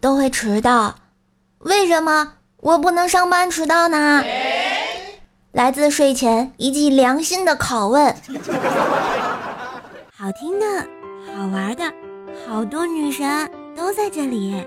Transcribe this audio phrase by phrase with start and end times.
[0.00, 0.94] 都会迟到，
[1.58, 4.22] 为什么我不能上班迟到呢？
[5.52, 8.14] 来自睡前一记良心的拷问。
[10.16, 10.66] 好听的，
[11.34, 11.92] 好玩的，
[12.46, 14.64] 好多女神都在这里，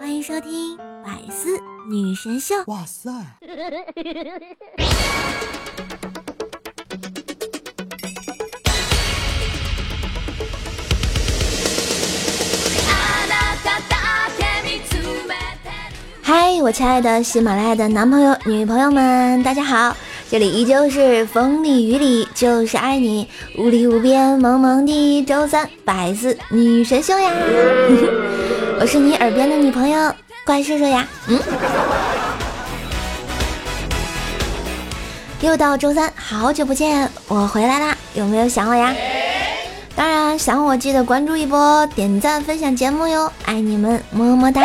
[0.00, 1.58] 欢迎收听百思
[1.88, 2.54] 女神秀。
[2.66, 3.10] 哇塞！
[16.28, 19.96] 嗨，我亲爱的喜马拉雅的男朋友、女朋友们，大家好！
[20.28, 27.30] 这里依旧是风里雨里就是爱你，无里无边萌萌的周三百思女神秀呀！
[28.80, 30.12] 我是你耳边的女朋友，
[30.44, 31.06] 怪兽兽呀！
[31.28, 31.38] 嗯，
[35.42, 37.96] 又到周三，好久不见，我回来啦！
[38.14, 38.92] 有没有想我呀？
[39.94, 43.30] 当然想我，记得关注一波，点赞分享节目哟！
[43.44, 44.60] 爱你们，么么哒！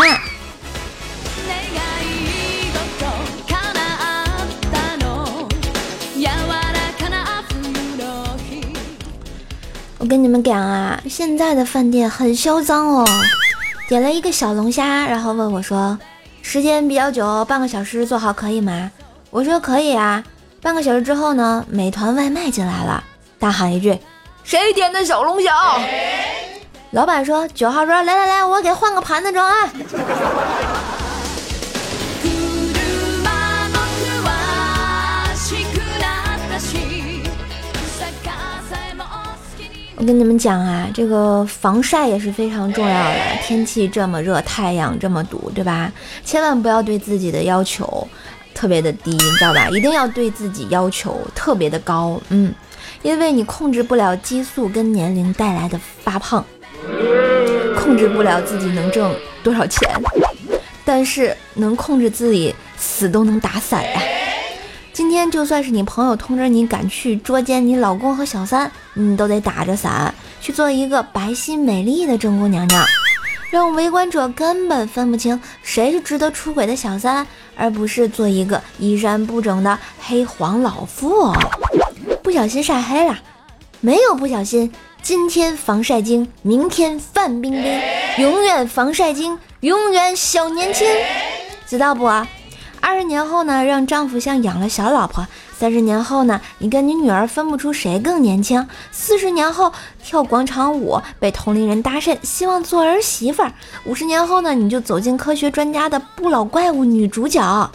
[10.02, 13.06] 我跟你们讲啊，现在的饭店很嚣张哦。
[13.88, 15.96] 点了一个小龙虾，然后问我说
[16.42, 18.90] ：“时间比较久，半个小时做好可以吗？”
[19.30, 20.24] 我说：“可以啊。”
[20.60, 23.04] 半个小时之后呢，美团外卖进来了，
[23.38, 23.96] 大喊一句
[24.44, 25.54] ：“谁点的小龙虾？”
[26.90, 29.70] 老板说：“九号桌，来来来，我给换个盘子装啊。”
[40.02, 43.16] 我跟你们讲啊，这个防晒也是非常重要的。
[43.44, 45.92] 天气这么热，太阳这么毒，对吧？
[46.26, 48.08] 千万不要对自己的要求
[48.52, 49.70] 特别的低，你知道吧？
[49.70, 52.52] 一定要对自己要求特别的高，嗯，
[53.04, 56.44] 因为你控制不了激素跟年龄带来的发胖，
[57.78, 59.88] 控制不了自己能挣多少钱，
[60.84, 64.02] 但是能控制自己死都能打伞呀。
[64.94, 72.86] 今天就算是你朋友通知你赶去捉奸你老公和小三，你都得打着伞去做一个白皙美丽的正宫娘娘，
[73.50, 77.26] 让围观者根本分不清谁是值得出轨的小三，
[77.56, 81.34] 而不是做一个衣衫不整的黑黄老妇。
[82.22, 83.18] 不小心晒黑了，
[83.80, 84.72] 没有不小心。
[85.02, 87.82] 今天防晒精，明天范冰冰，
[88.18, 90.86] 永远防晒精，永远小年轻，
[91.66, 92.08] 知道不？
[92.82, 95.24] 二十年后呢，让丈夫像养了小老婆；
[95.58, 99.72] 三十年后呢，你跟你女儿分不出谁更年轻；四十年后
[100.04, 103.46] 跳广场舞被同龄人搭讪，希望做儿媳妇；
[103.86, 107.70] 五十年后呢，你就走进科学专家的不老怪物女主角；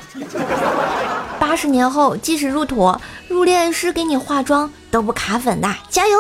[1.39, 2.95] 八十年后即使入土，
[3.29, 6.19] 入殓师给你化妆都不卡粉的，加油，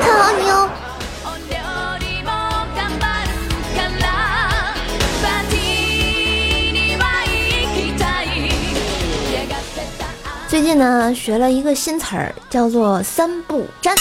[0.00, 0.68] 看好你哦！
[10.58, 13.94] 最近呢，学了一个新词儿，叫做“三不沾”。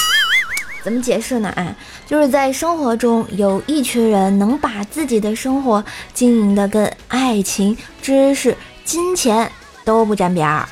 [0.84, 1.54] 怎么解释呢？
[1.56, 1.76] 哎，
[2.08, 5.86] 就是在生活中有一群人能把自己的生活
[6.16, 9.52] 经营的跟爱情、知识、金钱
[9.86, 10.68] 都不沾边儿。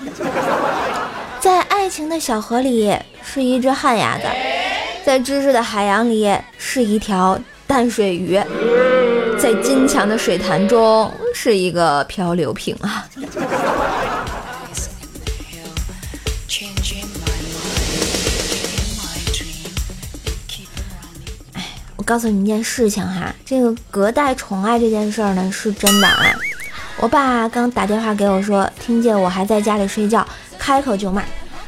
[1.39, 2.91] 在爱情的小河里
[3.21, 4.23] 是一只旱鸭子，
[5.05, 8.41] 在知识的海洋里是一条淡水鱼，
[9.37, 13.05] 在金钱的水潭中是一个漂流瓶啊。
[22.05, 26.35] 告诉你一件事情哈，这个隔代宠爱这件事儿呢是真的啊。
[26.97, 30.25] 我爸刚打电话给我说，听见我还在家里睡觉，
[30.59, 31.23] 开口就骂：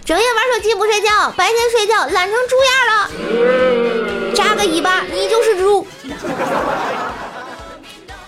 [0.06, 5.88] 整夜玩手机不睡觉，白天睡觉懒成猪样了，扎个尾巴你就是猪。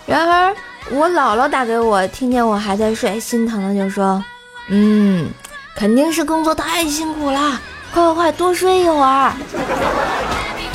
[0.04, 0.54] 然而
[0.90, 4.22] 我姥姥打给我，听见我还在睡，心疼的就说：
[4.68, 5.30] 嗯，
[5.76, 7.60] 肯定是工作太辛苦了，
[7.94, 9.32] 快快快多睡一会儿。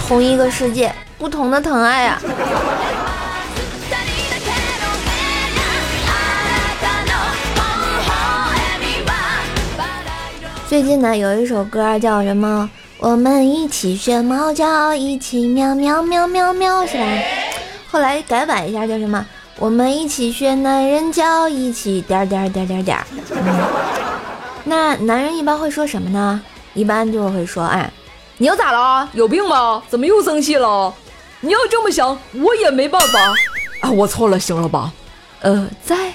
[0.08, 0.96] 同一个世界。
[1.18, 2.22] 不同的疼爱啊！
[10.68, 12.70] 最近呢，有一首歌叫什么？
[12.98, 17.06] 我们一起学猫叫，一起喵喵喵喵喵，是吧？
[17.90, 19.26] 后来改版一下叫什么？
[19.58, 22.98] 我们一起学男人叫，一起点点点点点。
[24.66, 26.42] 那男人一般会说什么呢？
[26.74, 27.90] 一般就会说：“哎，
[28.38, 29.08] 你又咋了？
[29.14, 29.82] 有病吧？
[29.88, 30.94] 怎么又生气了？”
[31.42, 33.20] 你要这么想，我也没办法
[33.82, 33.92] 啊！
[33.92, 34.92] 我错了，行了吧？
[35.42, 36.12] 呃，在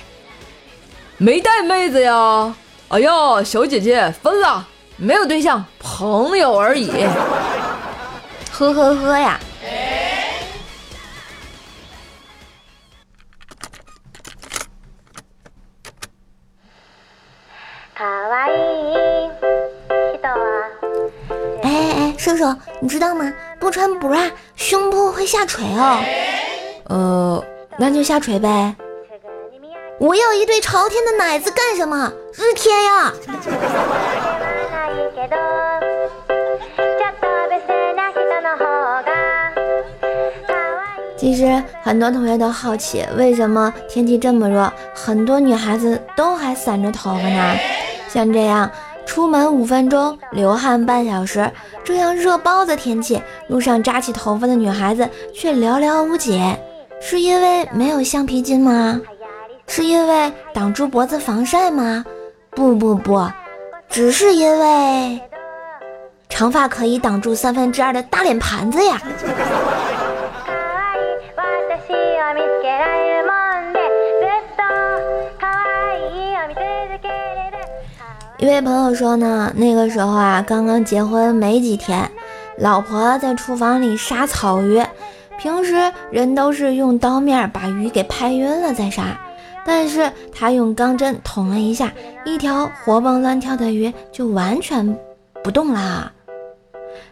[1.18, 2.52] 没带妹子呀！
[2.88, 3.10] 哎呀，
[3.44, 6.90] 小姐姐分了，没有对象，朋友而已。
[8.50, 9.38] 呵呵呵呀！
[9.64, 10.34] 哎，
[20.12, 20.34] 知道啊！
[21.62, 22.44] 哎哎哎，叔叔，
[22.80, 23.32] 你知道吗？
[23.60, 26.02] 不穿 bra 胸部会下垂哦。
[26.88, 27.44] 呃，
[27.76, 28.74] 那就下垂呗。
[29.98, 32.10] 我要一对朝天的奶子干什么？
[32.34, 33.12] 日天呀！
[41.18, 47.58] 其实很多同学都好奇，为什么天气这么热，很多女孩子都还散着头发呢？
[48.08, 48.70] 像这样，
[49.10, 51.50] 出门五分钟，流汗半小时，
[51.82, 56.40] 这样热爆的天气，路上扎起头发的女孩子却寥寥无几，
[57.00, 59.00] 是因为没有橡皮筋吗？
[59.66, 62.04] 是因为挡住脖子防晒吗？
[62.50, 63.28] 不不不，
[63.88, 65.20] 只是因为
[66.28, 69.02] 长发可以挡住三分之二的大脸盘子呀。
[78.40, 82.10] 一位朋友说呢，那个时候啊，刚刚结婚没几天，
[82.56, 84.82] 老婆在厨房里杀草鱼。
[85.38, 89.20] 平时人都是用刀面把鱼给拍晕了再杀，
[89.66, 91.92] 但是他用钢针捅了一下，
[92.24, 94.98] 一条活蹦乱跳的鱼就完全
[95.44, 96.10] 不动啦。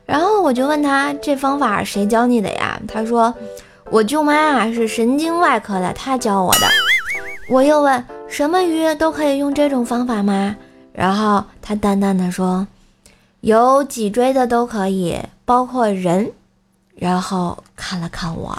[0.06, 2.80] 然后我就问他，这方法谁教你的呀？
[2.88, 3.34] 他说，
[3.90, 6.66] 我舅妈啊是神经外科的，她教我的。
[7.50, 10.56] 我又问，什么鱼都可以用这种方法吗？
[10.98, 12.66] 然后他淡淡的说
[13.40, 16.32] ：“有脊椎的都可以，包括人。”
[16.98, 18.58] 然后看了看我。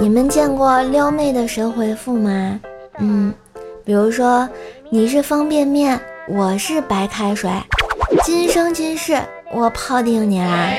[0.00, 2.58] 你们见过撩妹的神回复吗？
[2.98, 3.32] 嗯，
[3.84, 4.48] 比如说
[4.90, 7.48] 你是方便面，我是白开水，
[8.24, 9.16] 今生今世
[9.52, 10.72] 我泡定你啦。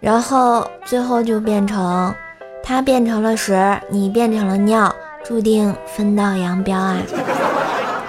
[0.00, 2.14] 然后最后就变成，
[2.62, 3.54] 他变成了屎，
[3.90, 4.90] 你变成了尿，
[5.22, 6.96] 注定分道扬镳啊！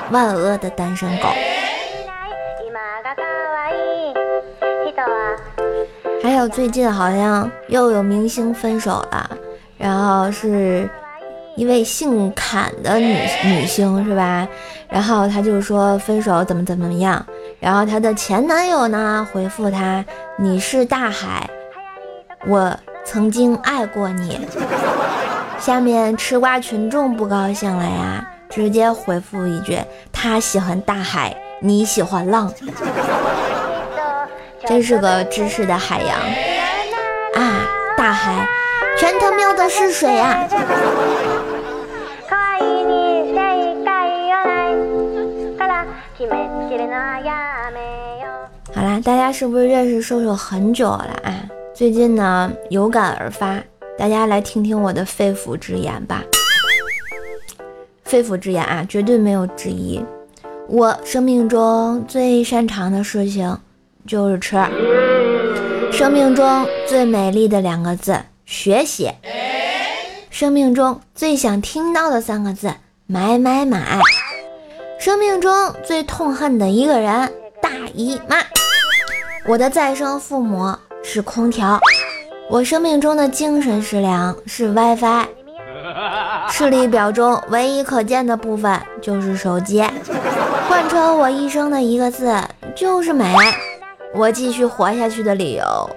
[0.09, 1.27] 万恶的单身狗。
[6.23, 9.29] 还有最近好像又有明星分手了，
[9.77, 10.89] 然后是
[11.57, 14.47] 一位姓侃的女女星是吧？
[14.87, 17.25] 然后她就说分手怎么怎么样，
[17.59, 20.05] 然后她的前男友呢回复她
[20.39, 21.49] ：“你是大海。”
[22.47, 24.47] 我曾经爱过你。
[25.59, 29.77] 下面吃瓜群众不高兴了呀，直接回复一句：
[30.11, 32.51] 他喜欢大海，你喜欢浪。
[34.65, 36.17] 真是个知识的海洋
[37.35, 37.67] 啊！
[37.97, 38.47] 大海，
[38.97, 40.47] 全他喵的是水啊！
[48.73, 51.40] 好啦，大家是不是认识瘦瘦很久了啊？
[51.81, 53.59] 最近呢，有感而发，
[53.97, 56.23] 大家来听听我的肺腑之言吧。
[58.03, 59.99] 肺腑之言啊，绝对没有之一。
[60.67, 63.57] 我生命中最擅长的事情
[64.05, 64.55] 就是吃。
[65.91, 69.11] 生命中最美丽的两个字，学习。
[70.29, 72.71] 生命中最想听到的三个字，
[73.07, 73.99] 买买买。
[74.99, 75.51] 生命中
[75.83, 78.37] 最痛恨的一个人，大姨妈。
[79.47, 80.75] 我的再生父母。
[81.03, 81.79] 是空调，
[82.49, 85.25] 我生命中的精神食粮是 WiFi，
[86.49, 89.83] 视力表中唯一可见的部分就是手机，
[90.67, 92.33] 贯穿我一生的一个字
[92.75, 93.35] 就是美，
[94.13, 95.89] 我继续活下去的理由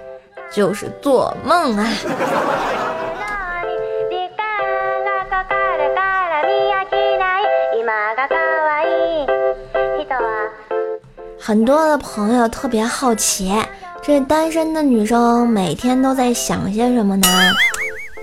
[0.51, 1.87] 就是做梦啊。
[11.39, 13.53] 很多的朋友特别好奇。
[14.05, 17.27] 这单身的女生每天都在想些什么呢？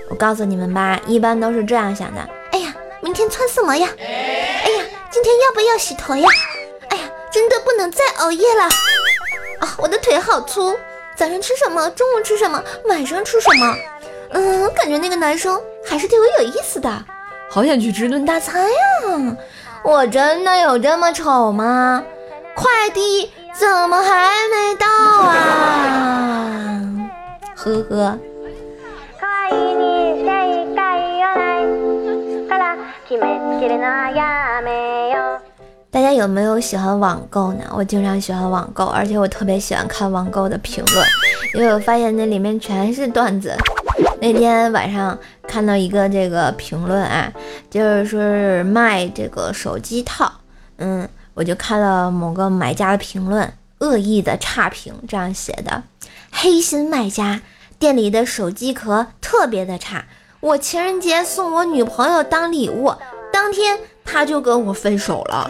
[0.09, 2.21] 我告诉你们吧，一般都是这样想的：
[2.53, 3.89] 哎呀，明天穿什么呀？
[3.99, 6.29] 哎呀，今天要不要洗头呀？
[6.87, 8.63] 哎呀，真的不能再熬夜了
[9.59, 9.75] 啊！
[9.77, 10.73] 我的腿好粗，
[11.17, 11.89] 早上吃什么？
[11.89, 12.63] 中午吃什么？
[12.85, 13.75] 晚上吃什么？
[14.31, 16.89] 嗯，感觉那个男生还是对我有意思的，
[17.49, 19.37] 好想去吃顿大餐呀！
[19.83, 22.01] 我真的有这么丑吗？
[22.55, 23.29] 快递。
[23.53, 24.87] 怎么还没到
[25.29, 26.81] 啊？
[27.55, 28.17] 呵呵。
[35.91, 37.63] 大家有没有喜欢网购呢？
[37.75, 41.05] 我经常喜欢网购，而且我特别喜欢看网购的评论，
[41.53, 43.55] 因为我发现那里面全是段子。
[44.19, 45.15] 那天晚上
[45.47, 47.31] 看到一个这个评论啊，
[47.69, 50.31] 就是说是卖这个手机套，
[50.77, 51.07] 嗯。
[51.33, 55.83] 我就看了某个买家的评论，恶意的差评，这样写的：
[56.31, 57.41] 黑心卖家，
[57.79, 60.05] 店里的手机壳特别的差，
[60.39, 62.93] 我情人节送我女朋友当礼物，
[63.31, 65.49] 当天他就跟我分手了。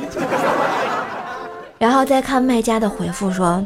[1.78, 3.66] 然后再看卖家的回复说。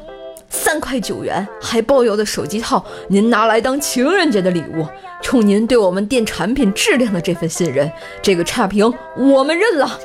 [0.49, 4.87] 三块九元还包邮的手机套，您拿来当情人节的礼物，
[5.21, 9.99] 冲您对我们店产品质量的这份信任，这个差评我们认了。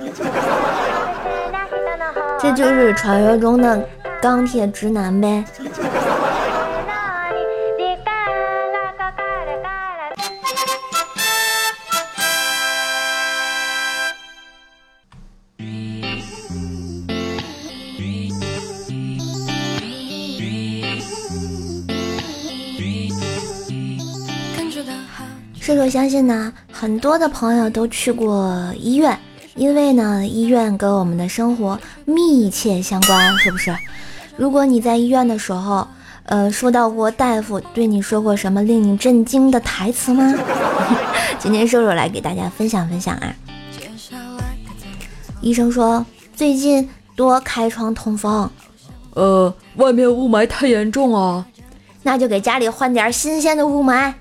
[2.42, 3.88] 这就是传说中的
[4.20, 5.44] 钢铁直男呗。
[25.60, 29.16] 射手相信呢，很多的朋友都去过医院，
[29.54, 33.74] 因为呢，医院跟我们的生活密切相关，是不是？
[34.36, 35.86] 如果你在医院的时候，
[36.24, 40.34] 呃，收到过大夫对你说过什么令你震惊的台词吗？
[41.38, 43.34] 今天瘦瘦来给大家分享分享啊。
[45.40, 48.48] 医生说最近多开窗通风，
[49.14, 51.44] 呃，外面雾霾太严重啊，
[52.04, 54.14] 那就给家里换点新鲜的雾霾。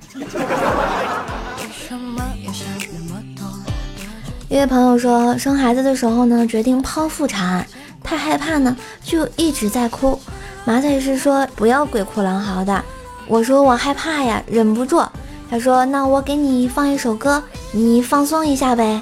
[4.51, 7.65] 一位朋友说，生孩子的时候呢，决定剖腹产，
[8.03, 10.19] 太害怕呢，就一直在哭。
[10.65, 12.83] 麻醉师说不要鬼哭狼嚎的。
[13.29, 15.01] 我说我害怕呀，忍不住。
[15.49, 17.41] 他说那我给你放一首歌，
[17.71, 19.01] 你放松一下呗。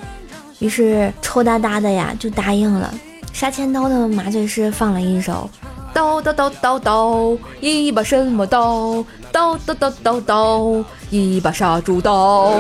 [0.60, 2.94] 于是抽哒哒的呀就答应了。
[3.34, 5.50] 杀千刀的麻醉师放了一首，
[5.91, 9.03] 刀刀刀刀刀，一把什么刀？
[9.32, 12.53] 刀刀刀刀刀，一把杀猪刀。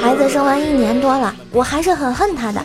[0.00, 2.64] 孩子生完一年多了，我还是很恨他的。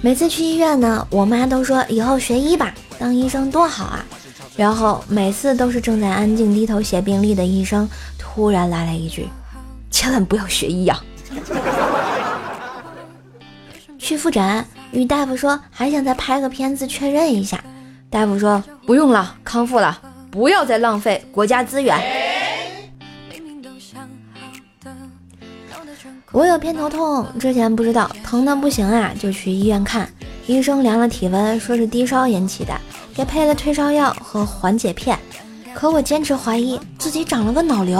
[0.00, 4.04] 每次去医院呢，我妈都说以后学医吧，当医生多好啊。
[4.56, 7.88] 然后每次都是正在安静低头写病历的医生，
[8.18, 9.28] 突然来了一句
[9.90, 10.98] ：“千万不要学医呀！”
[13.98, 17.62] 去复诊，与大夫说还想再拍个片子确认一下。
[18.08, 20.00] 大夫说不用了，康复了，
[20.30, 22.17] 不要再浪费国家资源。
[26.38, 30.08] 我有偏头痛，之前不知道，疼的不行啊，就去医院看。
[30.46, 32.72] 医生量了体温，说是低烧引起的，
[33.12, 35.18] 给配了退烧药和缓解片。
[35.74, 37.98] 可我坚持怀疑自己长了个脑瘤。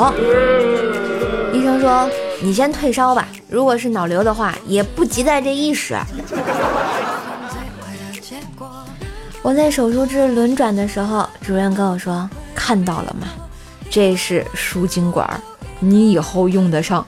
[1.52, 2.08] 医生说
[2.40, 5.98] ：“你先退烧吧，如果是脑瘤的话，也不急在这一时。”
[9.42, 13.26] 我在手术室轮转的时候，主任跟我说：“看到了吗？
[13.90, 15.28] 这是输精管，
[15.80, 17.04] 你以后用得上。”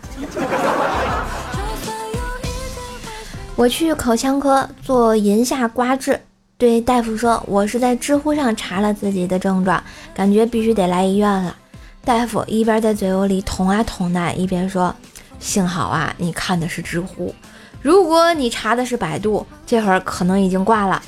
[3.61, 6.19] 我去口腔科做龈下刮治，
[6.57, 11.55] 对大夫说：“我是在知乎上查了自己的症状，感觉必须得来医院了。”
[12.03, 14.97] 大夫一边在嘴窝里捅啊捅的，一边说
[15.39, 17.35] ：“幸好啊，你看的是知乎，
[17.83, 21.03] 如果你查的是百度，这会儿可能已经挂了。”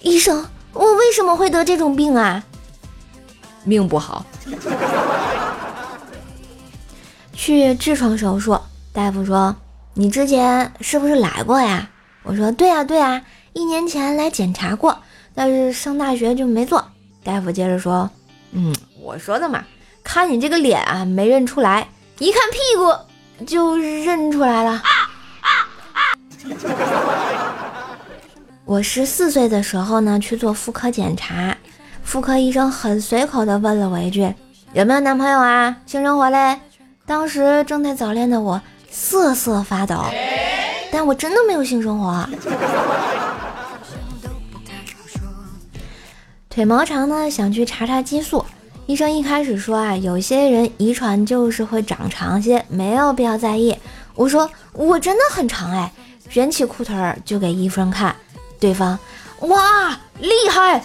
[0.00, 2.42] 医生，我为什么会得这种病啊？
[3.64, 4.24] 命不好。
[7.34, 8.58] 去痔疮手术，
[8.94, 9.54] 大夫说。
[9.94, 11.88] 你之前是不是来过呀？
[12.22, 13.22] 我说对呀对呀，
[13.54, 14.96] 一年前来检查过，
[15.34, 16.84] 但是上大学就没做。
[17.24, 18.08] 大夫接着说，
[18.52, 19.64] 嗯，我说的嘛，
[20.04, 24.82] 看你这个脸啊，没认出来，一看屁股就认出来了。
[28.64, 31.56] 我十四岁的时候呢，去做妇科检查，
[32.04, 34.32] 妇科医生很随口的问了我一句，
[34.72, 35.76] 有没有男朋友啊？
[35.86, 36.60] 性生活嘞？
[37.06, 38.60] 当时正在早恋的我。
[38.90, 40.04] 瑟瑟发抖，
[40.90, 42.28] 但我真的没有性生活。
[46.50, 48.44] 腿毛长呢，想去查查激素。
[48.86, 53.76] 医生一开始说啊，有些人遗传就是会长长些，没有必要在意。
[54.16, 55.92] 我说我真的很长哎，
[56.28, 58.16] 卷起裤腿儿就给医生看。
[58.58, 58.98] 对方，
[59.42, 60.82] 哇，厉害！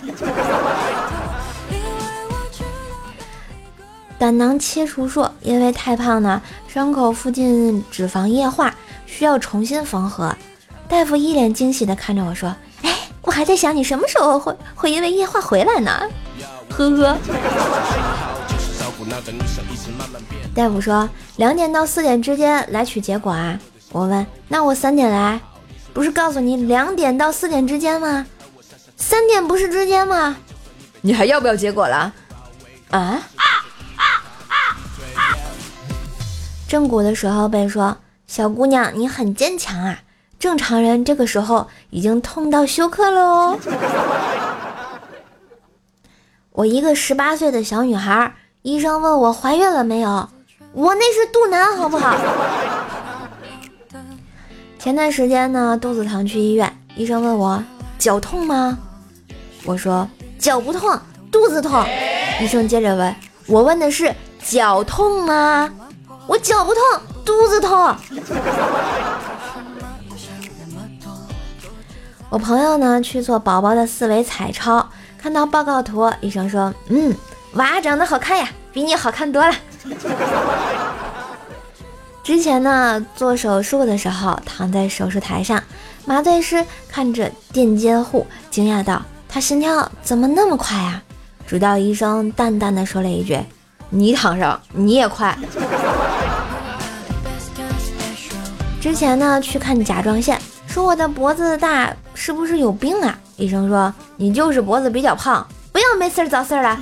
[4.17, 8.73] 胆囊切除术，因为太胖呢，伤口附近脂肪液化，
[9.05, 10.35] 需要重新缝合。
[10.87, 15.91] 大夫一脸惊喜地看着我说：“哎，我还在想你什么时候会会因为液化回来呢。
[16.71, 17.17] ”呵呵。
[20.53, 23.59] 大夫说两点到四点之间来取结果啊。
[23.91, 25.39] 我问：“那我三点来？
[25.93, 28.25] 不是告诉你两点到四点之间吗？
[28.95, 30.37] 三点不是之间吗？
[31.01, 32.13] 你还要不要结果了？
[32.91, 33.21] 啊？”
[36.75, 37.95] 正骨的时候被说
[38.27, 39.97] ：“小姑娘，你很坚强啊！”
[40.37, 43.57] 正常人这个时候已经痛到休克了哦。
[46.51, 50.27] 我一个十八岁的小女孩，医生问我怀孕了没有，
[50.73, 52.13] 我那是肚腩，好不好？
[54.77, 57.63] 前段时间呢，肚子疼去医院，医生问我
[57.97, 58.77] 脚痛吗？
[59.63, 60.05] 我说
[60.37, 60.99] 脚不痛，
[61.31, 61.85] 肚子痛。
[62.41, 63.15] 医生接着问
[63.47, 64.13] 我问的是
[64.43, 65.71] 脚痛吗？
[66.27, 66.81] 我脚不痛，
[67.23, 67.95] 肚子痛。
[72.29, 74.89] 我朋友呢去做宝宝的四维彩超，
[75.21, 77.15] 看到报告图，医生说：“嗯，
[77.53, 79.55] 娃长得好看呀，比你好看多了。”
[82.23, 85.63] 之前呢做手术的时候，躺在手术台上，
[86.05, 91.01] 麻醉师看着垫监护，惊讶道：“他心跳怎么那么快呀？”
[91.45, 93.39] 直到医生淡淡的说了一句
[93.91, 95.37] ：“你躺上，你也快。”
[98.85, 103.17] 之前呢去看甲状腺，说我的脖子大，是不是有病啊？
[103.35, 106.79] 医生说你就是脖子比较胖，不要没事找事儿了。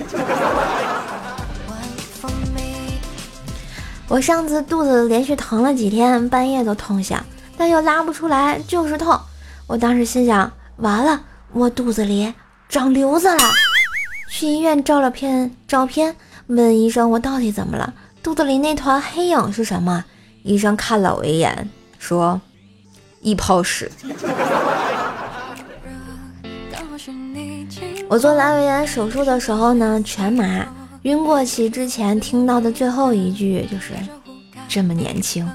[4.10, 7.18] 我上次肚子连续疼了几天，半夜都痛醒，
[7.58, 9.18] 但又拉不出来，就是痛。
[9.66, 11.22] 我当时心想，完了，
[11.54, 12.34] 我肚子里
[12.68, 13.40] 长瘤子了。
[14.30, 16.14] 去医院照了片照片，
[16.48, 17.94] 问医生我到底怎么了？
[18.22, 20.04] 肚子里那团黑影是什么？
[20.44, 21.70] 医生看了我一眼。
[22.04, 22.40] 说
[23.22, 23.90] 一泡屎。
[28.10, 30.68] 我做阑尾炎手术的时候呢，全麻，
[31.04, 33.94] 晕过去之前听到的最后一句就是
[34.68, 35.50] ：“这么年轻，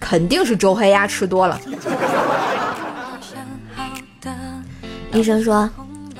[0.00, 1.60] 肯定是周黑鸭吃多了。
[5.14, 5.70] ”医生说：“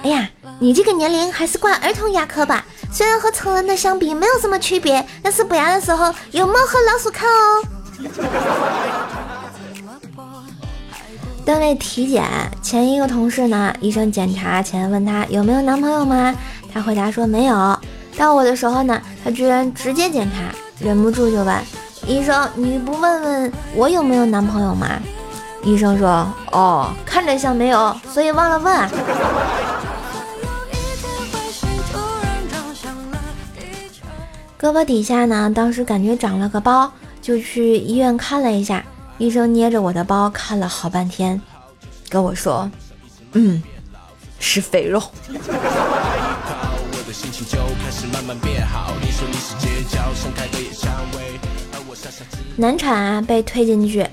[0.04, 7.62] 哎呀，你这个年龄还是挂儿童牙科吧，虽然和成人的相比没有什么区别，但是补牙的时候有猫和老鼠看哦。”
[11.44, 12.24] 单位体检
[12.62, 16.32] 前一个同事呢，医生检查前问他有没有男朋友吗？
[16.72, 17.76] 他回答说没有。
[18.16, 21.58] 到我的时候呢，他居然直接检查，忍不住就问
[22.06, 24.88] 医生：“你不问问我有没有男朋友吗？”
[25.64, 28.88] 医生说：“哦，看着像没有，所以忘了问。”
[34.60, 38.84] 胳膊底下呢，当时感觉长了个包，就去医院看了一下。
[39.18, 41.40] 医生捏着我的包看了好半天，
[42.08, 42.70] 跟我说
[43.32, 43.62] ：“嗯，
[44.38, 45.02] 是肥肉。
[52.56, 54.06] ”难产啊，被推进去，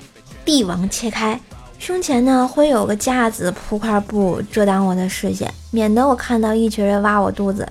[0.44, 1.38] 帝王切开，
[1.78, 7.66] 胸前呢会有个架子铺块布遮挡我的视线，免得我看到一群人挖我肚子。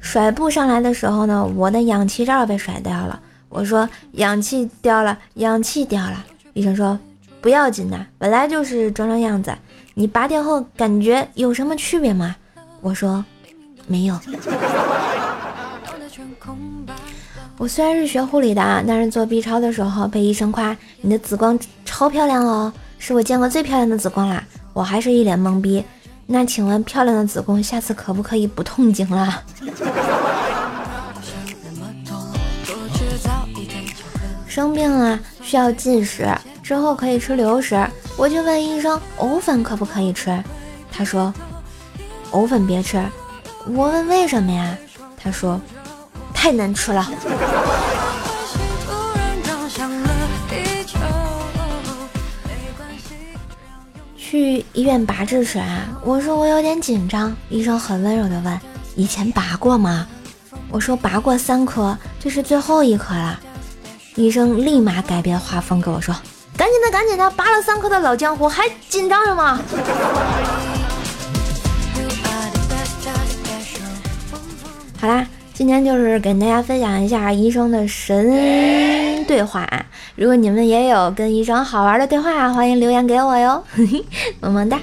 [0.00, 3.20] 甩布上来的时候呢，我的氧气罩被甩掉了。
[3.48, 6.98] 我说：“氧气掉了，氧气掉了。”医生说
[7.40, 9.54] 不要紧的，本来就是装装样子。
[9.92, 12.34] 你拔掉后感觉有什么区别吗？
[12.80, 13.24] 我说
[13.86, 14.18] 没有。
[17.56, 24.42] 我虽然是学护理的，但是做 B 超的时候被医生夸你的子宫超漂亮哦，是我见过最漂亮的子宫啦。
[24.72, 25.84] 我还是一脸懵逼。
[26.26, 29.42] 那请问漂亮的子宫下次可不可以不痛经了？
[34.48, 35.18] 生病了。
[35.44, 36.26] 需要禁食，
[36.62, 37.86] 之后可以吃流食。
[38.16, 40.42] 我就问医生，藕粉可不可以吃？
[40.90, 41.32] 他说，
[42.30, 43.00] 藕粉别吃。
[43.66, 44.76] 我问为什么呀？
[45.22, 45.60] 他说，
[46.32, 47.06] 太难吃了。
[54.16, 55.86] 去医院拔智齿啊？
[56.02, 57.36] 我说我有点紧张。
[57.50, 58.60] 医生很温柔的问，
[58.96, 60.06] 以前拔过吗？
[60.70, 63.38] 我说拔过三颗，这是最后一颗了。
[64.16, 66.14] 医生立马改变画风跟我说
[66.56, 69.58] ：“赶紧的，赶紧的，拔了三颗的老江湖还紧张什么？”
[75.00, 79.68] 好啦，今天就是跟大家分享一下医生的神对话。
[80.14, 83.64] 如果你们也有跟医生好玩的对话，欢迎留言给我哟，
[84.40, 84.78] 么么哒。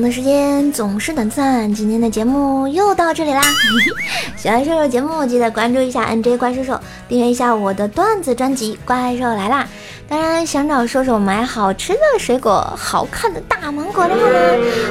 [0.00, 3.42] 的时间总是短暂，今天的节目又到这里啦！
[4.36, 9.62] 喜欢瘦瘦节目，记得关注一下 NJ 怪兽兽，订阅一下我的段子专辑《怪兽来啦》。
[10.06, 14.38] 当然，想找兽兽买好吃的水果、好看的大芒果的话呢，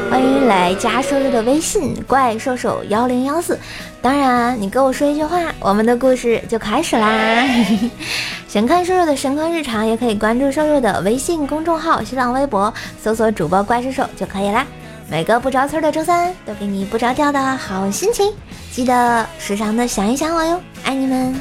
[0.10, 3.60] 欢迎来加兽兽的微信“怪兽兽幺零幺四”。
[4.02, 7.46] 当然，你跟我说一句话，我们的故事就开始啦！
[8.48, 14.66] 想看瘦瘦的神坑日常，也可以关注瘦瘦的微信公众号、新浪微博，搜索主播“怪兽兽”就可以啦。
[15.14, 18.34] 每个不着村的周三，都给你不着调的好心情。
[18.72, 21.36] 记得时常的想一想我哟，爱你们。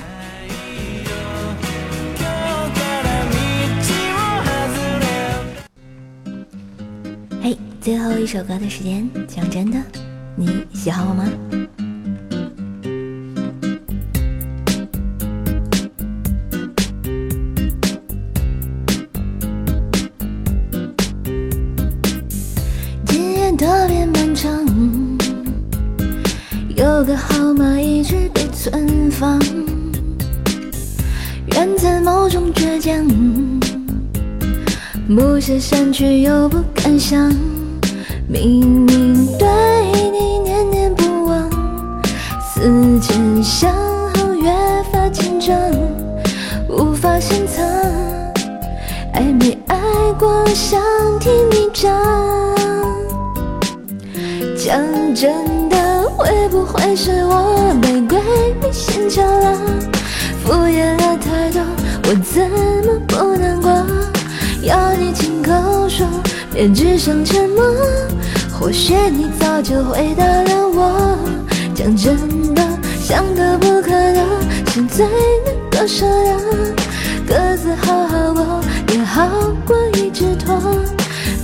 [7.43, 9.79] 嘿，最后一首歌的时间，讲真的，
[10.37, 11.25] 你喜欢我吗？
[29.13, 29.39] 存放，
[31.47, 33.07] 源自某种倔强，
[35.07, 37.31] 不是删去又不敢想，
[38.27, 39.47] 明明对
[40.11, 41.51] 你念念不忘，
[42.41, 43.71] 思前想
[44.15, 44.51] 后越
[44.91, 45.55] 发紧张，
[46.69, 47.65] 无法深藏，
[49.13, 49.77] 爱没爱
[50.19, 50.81] 过，想
[51.21, 51.93] 听你讲。
[54.57, 54.81] 讲
[55.15, 55.62] 真，
[56.23, 58.17] 会不会是我被鬼
[58.61, 59.59] 迷心窍了？
[60.45, 61.61] 敷衍了太多，
[62.05, 62.49] 我怎
[62.87, 63.73] 么不难过？
[64.63, 65.51] 要你亲口
[65.89, 66.07] 说，
[66.53, 67.65] 别只剩沉默。
[68.53, 71.19] 或许你早就回答了我。
[71.75, 72.63] 讲真的，
[73.01, 74.23] 想得不可得，
[74.71, 75.05] 是最
[75.45, 76.37] 能割舍的。
[77.27, 78.61] 各自好好过，
[78.95, 79.29] 也好
[79.67, 80.57] 过一直拖。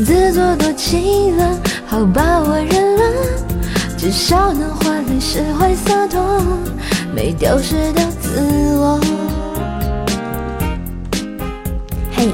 [0.07, 3.03] 自作多情了，好吧我认了，
[3.99, 6.41] 至少能换来释怀洒脱，
[7.13, 8.31] 没丢失掉自
[8.77, 9.01] 我。
[12.13, 12.29] 嘿，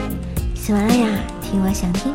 [0.54, 1.08] 喜马拉雅，
[1.40, 2.13] 听我想听。